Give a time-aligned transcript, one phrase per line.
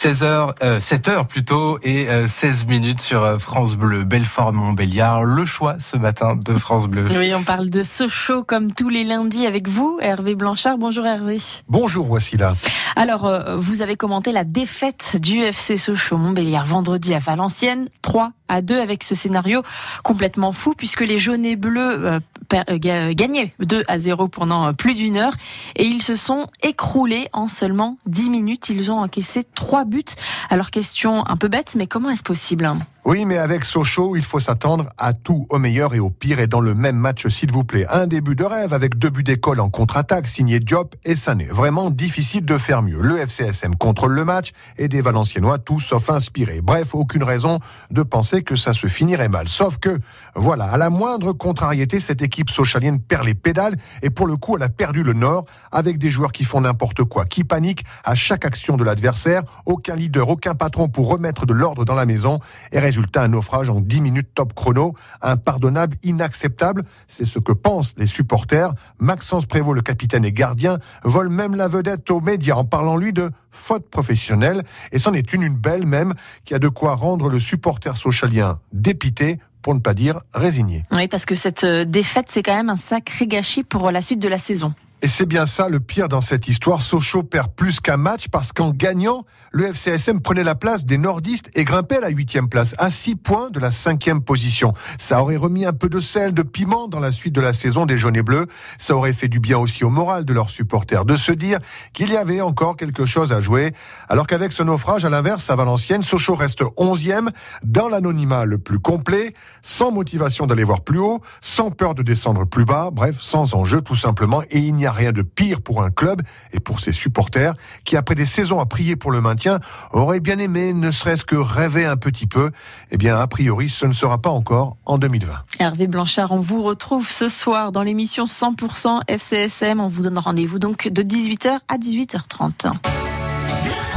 [0.00, 5.24] 16h, 7h plutôt, et 16 minutes sur France Bleu, Belfort-Montbéliard.
[5.24, 7.06] Le choix ce matin de France Bleu.
[7.14, 10.78] Oui, on parle de Sochaux comme tous les lundis avec vous, Hervé Blanchard.
[10.78, 11.36] Bonjour Hervé.
[11.68, 12.56] Bonjour, voici là.
[12.96, 18.80] Alors, vous avez commenté la défaite du FC Sochaux-Montbéliard vendredi à Valenciennes, 3 à 2
[18.80, 19.62] avec ce scénario
[20.02, 22.20] complètement fou puisque les jaunes et bleus
[22.68, 25.34] gagnaient 2 à 0 pendant plus d'une heure
[25.76, 28.68] et ils se sont écroulés en seulement 10 minutes.
[28.68, 30.04] Ils ont encaissé 3 buts.
[30.50, 32.68] Alors question un peu bête, mais comment est-ce possible?
[33.06, 36.46] Oui, mais avec Sochaux, il faut s'attendre à tout, au meilleur et au pire, et
[36.46, 37.86] dans le même match, s'il vous plaît.
[37.88, 41.46] Un début de rêve avec deux buts d'école en contre-attaque, signé Diop et Sané.
[41.46, 43.00] Vraiment difficile de faire mieux.
[43.00, 46.60] Le FCSM contrôle le match et des Valenciennois tous sauf inspirés.
[46.60, 47.58] Bref, aucune raison
[47.90, 49.48] de penser que ça se finirait mal.
[49.48, 49.98] Sauf que,
[50.36, 54.56] voilà, à la moindre contrariété, cette équipe sochalienne perd les pédales et pour le coup,
[54.58, 58.14] elle a perdu le nord avec des joueurs qui font n'importe quoi, qui paniquent à
[58.14, 59.42] chaque action de l'adversaire.
[59.64, 62.40] Aucun leader, aucun patron pour remettre de l'ordre dans la maison
[62.72, 66.82] et Résultat, un naufrage en 10 minutes top chrono, impardonnable, inacceptable.
[67.06, 68.72] C'est ce que pensent les supporters.
[68.98, 73.12] Maxence Prévost, le capitaine et gardien, vole même la vedette aux médias en parlant, lui,
[73.12, 74.64] de faute professionnelle.
[74.90, 78.58] Et c'en est une, une belle même, qui a de quoi rendre le supporter socialien
[78.72, 80.84] dépité, pour ne pas dire résigné.
[80.90, 84.18] Oui, parce que cette euh, défaite, c'est quand même un sacré gâchis pour la suite
[84.18, 84.74] de la saison.
[85.02, 86.82] Et c'est bien ça le pire dans cette histoire.
[86.82, 91.50] Sochaux perd plus qu'un match parce qu'en gagnant, le FCSM prenait la place des nordistes
[91.54, 94.74] et grimpait à la huitième place, à six points de la cinquième position.
[94.98, 97.86] Ça aurait remis un peu de sel, de piment dans la suite de la saison
[97.86, 98.46] des jaunes et bleus.
[98.76, 101.60] Ça aurait fait du bien aussi au moral de leurs supporters de se dire
[101.94, 103.72] qu'il y avait encore quelque chose à jouer.
[104.10, 107.30] Alors qu'avec ce naufrage, à l'inverse, à Valenciennes, Sochaux reste onzième
[107.62, 112.44] dans l'anonymat le plus complet, sans motivation d'aller voir plus haut, sans peur de descendre
[112.44, 114.42] plus bas, bref, sans enjeu tout simplement.
[114.50, 117.96] Et il n'y a rien de pire pour un club et pour ses supporters qui,
[117.96, 119.60] après des saisons à prier pour le maintien,
[119.92, 122.50] auraient bien aimé ne serait-ce que rêver un petit peu.
[122.90, 125.32] Eh bien, a priori, ce ne sera pas encore en 2020.
[125.58, 129.80] Hervé Blanchard, on vous retrouve ce soir dans l'émission 100% FCSM.
[129.80, 132.72] On vous donne rendez-vous donc de 18h à 18h30.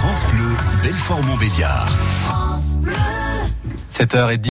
[0.04, 1.90] France Bleu, Belfort-Montbéliard.
[3.94, 4.40] 7h10.